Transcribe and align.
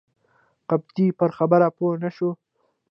قبطي 0.69 1.07
پر 1.19 1.29
خبره 1.37 1.67
پوی 1.77 1.95
نه 2.03 2.09
شو. 2.15 2.29